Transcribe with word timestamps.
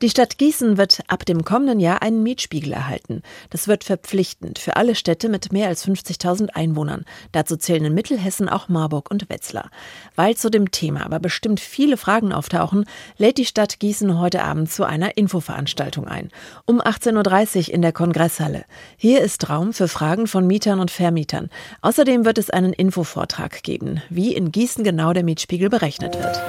Die 0.00 0.10
Stadt 0.10 0.38
Gießen 0.38 0.76
wird 0.76 1.00
ab 1.08 1.26
dem 1.26 1.44
kommenden 1.44 1.80
Jahr 1.80 2.02
einen 2.02 2.22
Mietspiegel 2.22 2.72
erhalten. 2.72 3.22
Das 3.50 3.66
wird 3.66 3.82
verpflichtend 3.82 4.60
für 4.60 4.76
alle 4.76 4.94
Städte 4.94 5.28
mit 5.28 5.52
mehr 5.52 5.66
als 5.66 5.84
50.000 5.84 6.50
Einwohnern. 6.50 7.04
Dazu 7.32 7.56
zählen 7.56 7.84
in 7.86 7.94
Mittelhessen 7.94 8.48
auch 8.48 8.68
Marburg 8.68 9.10
und 9.10 9.28
Wetzlar. 9.28 9.70
Weil 10.14 10.36
zu 10.36 10.50
dem 10.50 10.70
Thema 10.70 11.04
aber 11.04 11.18
bestimmt 11.18 11.58
viele 11.58 11.96
Fragen 11.96 12.32
auftauchen, 12.32 12.84
lädt 13.16 13.38
die 13.38 13.44
Stadt 13.44 13.80
Gießen 13.80 14.20
heute 14.20 14.44
Abend 14.44 14.70
zu 14.70 14.84
einer 14.84 15.16
Infoveranstaltung 15.16 16.06
ein. 16.06 16.30
Um 16.64 16.80
18.30 16.80 17.68
Uhr 17.68 17.74
in 17.74 17.82
der 17.82 17.92
Kongresshalle. 17.92 18.66
Hier 18.96 19.20
ist 19.20 19.50
Raum 19.50 19.72
für 19.72 19.88
Fragen 19.88 20.28
von 20.28 20.46
Mietern 20.46 20.78
und 20.78 20.92
Vermietern. 20.92 21.50
Außerdem 21.80 22.24
wird 22.24 22.38
es 22.38 22.50
einen 22.50 22.72
Infovortrag 22.72 23.64
geben, 23.64 24.00
wie 24.10 24.32
in 24.32 24.52
Gießen 24.52 24.84
genau 24.84 25.12
der 25.12 25.24
Mietspiegel 25.24 25.68
berechnet 25.68 26.16
wird. 26.16 26.40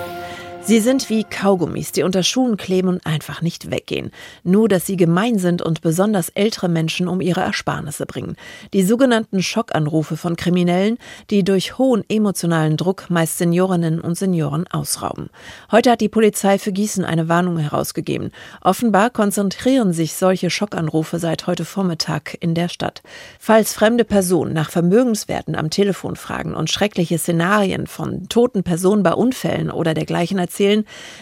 Sie 0.70 0.82
sind 0.82 1.10
wie 1.10 1.24
Kaugummis, 1.24 1.94
die 1.94 2.04
unter 2.04 2.22
Schuhen 2.22 2.56
kleben 2.56 2.90
und 2.90 3.04
einfach 3.04 3.42
nicht 3.42 3.72
weggehen. 3.72 4.12
Nur, 4.44 4.70
dass 4.70 4.86
sie 4.86 4.98
gemein 4.98 5.40
sind 5.40 5.64
und 5.64 5.82
besonders 5.82 6.30
ältere 6.30 6.70
Menschen 6.70 7.08
um 7.08 7.22
ihre 7.22 7.42
Ersparnisse 7.42 8.06
bringen. 8.06 8.36
Die 8.74 8.84
sogenannten 8.84 9.42
Schockanrufe 9.42 10.16
von 10.16 10.36
Kriminellen, 10.36 11.00
die 11.32 11.44
durch 11.44 11.80
hohen 11.80 12.04
emotionalen 12.08 12.78
Druck 12.78 13.10
meist 13.10 13.40
Seniorinnen 13.40 14.00
und 14.00 14.16
Senioren 14.16 14.68
ausrauben. 14.68 15.32
Heute 15.72 15.90
hat 15.90 16.02
die 16.02 16.08
Polizei 16.08 16.60
für 16.60 16.72
Gießen 16.72 17.04
eine 17.04 17.28
Warnung 17.28 17.58
herausgegeben. 17.58 18.30
Offenbar 18.62 19.10
konzentrieren 19.10 19.92
sich 19.92 20.14
solche 20.14 20.52
Schockanrufe 20.52 21.18
seit 21.18 21.48
heute 21.48 21.66
Vormittag 21.66 22.38
in 22.42 22.54
der 22.54 22.70
Stadt. 22.70 23.02
Falls 23.40 23.74
fremde 23.74 24.04
Personen 24.04 24.54
nach 24.54 24.70
Vermögenswerten 24.70 25.56
am 25.56 25.72
Telefon 25.72 26.16
fragen 26.16 26.54
und 26.54 26.70
schreckliche 26.70 27.18
Szenarien 27.18 27.88
von 27.88 28.30
toten 28.30 28.62
Personen 28.62 29.02
bei 29.02 29.14
Unfällen 29.14 29.72
oder 29.72 29.96
dergleichen 29.96 30.38
erzählen, 30.38 30.59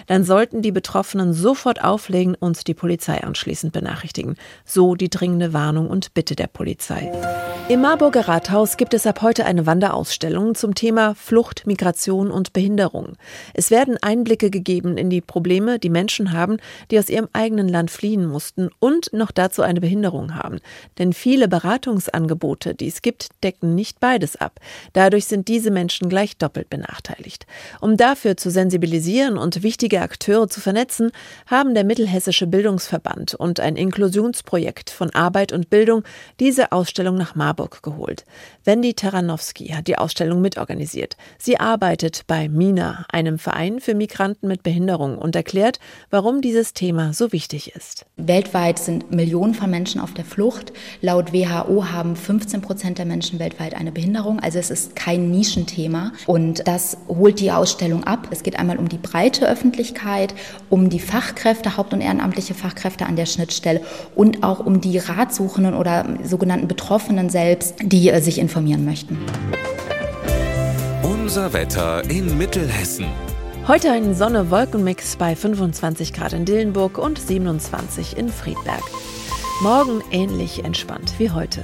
dann 0.08 0.24
sollten 0.24 0.62
die 0.62 0.72
Betroffenen 0.72 1.34
sofort 1.34 1.84
auflegen 1.84 2.36
und 2.36 2.68
die 2.68 2.74
Polizei 2.74 3.24
anschließend 3.24 3.74
benachrichtigen. 3.74 4.36
So 4.66 4.96
die 4.96 5.10
dringende 5.10 5.54
Warnung 5.54 5.90
und 5.90 6.14
Bitte 6.14 6.36
der 6.36 6.48
Polizei. 6.48 7.12
Im 7.70 7.82
Marburger 7.82 8.30
Rathaus 8.30 8.78
gibt 8.78 8.94
es 8.94 9.06
ab 9.06 9.22
heute 9.22 9.46
eine 9.46 9.66
Wanderausstellung 9.66 10.56
zum 10.56 10.74
Thema 10.74 11.16
Flucht, 11.16 11.68
Migration 11.68 12.32
und 12.32 12.54
Behinderung. 12.54 13.18
Es 13.54 13.72
werden 13.72 13.98
Einblicke 14.02 14.50
gegeben 14.50 14.98
in 14.98 15.10
die 15.10 15.20
Probleme, 15.20 15.78
die 15.78 15.90
Menschen 15.90 16.32
haben, 16.32 16.60
die 16.92 16.98
aus 16.98 17.10
ihrem 17.10 17.28
eigenen 17.34 17.68
Land 17.68 17.92
fliehen 17.92 18.26
mussten 18.26 18.70
und 18.80 19.12
noch 19.12 19.32
dazu 19.32 19.64
eine 19.64 19.82
Behinderung 19.82 20.34
haben. 20.36 20.60
Denn 20.98 21.12
viele 21.12 21.50
Beratungsangebote, 21.50 22.74
die 22.74 22.88
es 22.88 23.02
gibt, 23.02 23.30
decken 23.44 23.76
nicht 23.76 24.00
beides 24.00 24.38
ab. 24.38 24.62
Dadurch 24.94 25.26
sind 25.26 25.50
diese 25.50 25.70
Menschen 25.70 26.08
gleich 26.08 26.38
doppelt 26.38 26.70
benachteiligt. 26.70 27.46
Um 27.82 27.98
dafür 27.98 28.38
zu 28.38 28.50
sensibilisieren, 28.50 29.17
mobilisieren 29.18 29.38
und 29.38 29.64
wichtige 29.64 30.02
Akteure 30.02 30.48
zu 30.48 30.60
vernetzen, 30.60 31.12
haben 31.48 31.74
der 31.74 31.84
Mittelhessische 31.84 32.48
Bildungsverband 32.48 33.34
und 33.36 33.60
ein 33.60 33.76
Inklusionsprojekt 33.76 34.90
von 34.90 35.10
Arbeit 35.12 35.52
und 35.52 35.70
Bildung 35.70 36.04
diese 36.40 36.72
Ausstellung 36.72 37.18
nach 37.18 37.36
Marburg 37.36 37.82
geholt. 37.82 38.26
Wendy 38.64 38.94
Taranowski 38.94 39.70
hat 39.70 39.88
die 39.88 39.98
Ausstellung 39.98 40.42
mitorganisiert. 40.42 41.18
Sie 41.38 41.60
arbeitet 41.60 42.24
bei 42.28 42.50
MINA, 42.50 43.06
einem 43.12 43.40
Verein 43.40 43.80
für 43.80 43.96
Migranten 43.96 44.48
mit 44.48 44.64
Behinderung, 44.64 45.18
und 45.18 45.36
erklärt, 45.36 45.80
warum 46.10 46.42
dieses 46.42 46.74
Thema 46.74 47.14
so 47.14 47.32
wichtig 47.32 47.76
ist. 47.76 48.06
Weltweit 48.18 48.78
sind 48.80 49.12
Millionen 49.12 49.54
von 49.54 49.70
Menschen 49.70 50.02
auf 50.02 50.14
der 50.14 50.26
Flucht. 50.26 50.74
Laut 51.02 51.34
WHO 51.34 51.86
haben 51.92 52.16
15 52.16 52.62
Prozent 52.62 52.98
der 52.98 53.06
Menschen 53.06 53.40
weltweit 53.40 53.76
eine 53.76 53.92
Behinderung. 53.92 54.40
Also 54.40 54.60
es 54.60 54.70
ist 54.70 54.96
kein 54.96 55.32
Nischenthema. 55.32 56.12
Und 56.26 56.68
das 56.68 56.98
holt 57.08 57.40
die 57.40 57.52
Ausstellung 57.52 58.04
ab. 58.04 58.28
Es 58.32 58.44
geht 58.44 58.60
einmal 58.60 58.78
um 58.78 58.90
die 58.90 58.98
breite 59.12 59.48
Öffentlichkeit, 59.48 60.34
um 60.70 60.90
die 60.90 61.00
Fachkräfte, 61.00 61.78
haupt- 61.78 61.94
und 61.94 62.02
ehrenamtliche 62.02 62.54
Fachkräfte 62.54 63.06
an 63.06 63.16
der 63.16 63.26
Schnittstelle 63.26 63.82
und 64.16 64.44
auch 64.44 64.60
um 64.60 64.82
die 64.82 64.98
Ratsuchenden 64.98 65.74
oder 65.74 66.06
sogenannten 66.24 66.68
Betroffenen 66.68 67.30
selbst, 67.30 67.76
die 67.82 68.10
äh, 68.10 68.22
sich 68.22 68.40
informieren 68.40 68.86
möchten. 68.86 69.18
Unser 71.04 71.54
Wetter 71.54 72.04
in 72.10 72.38
Mittelhessen. 72.38 73.06
Heute 73.68 73.92
ein 73.92 74.16
Sonne-Wolkenmix 74.16 75.18
bei 75.18 75.36
25 75.36 76.14
Grad 76.14 76.34
in 76.34 76.46
Dillenburg 76.46 76.98
und 76.98 77.20
27 77.20 78.18
in 78.18 78.30
Friedberg. 78.30 78.84
Morgen 79.62 80.02
ähnlich 80.12 80.64
entspannt 80.64 81.14
wie 81.18 81.32
heute. 81.32 81.64